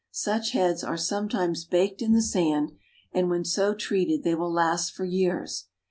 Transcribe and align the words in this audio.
Such 0.09 0.53
heads 0.53 0.83
are 0.83 0.97
some 0.97 1.29
times 1.29 1.63
baked 1.63 2.01
in 2.01 2.11
the 2.11 2.23
sand, 2.23 2.71
and 3.11 3.29
when 3.29 3.45
so 3.45 3.75
treated 3.75 4.23
they 4.23 4.33
will 4.33 4.51
last 4.51 4.93
for 4.93 5.05
years. 5.05 5.65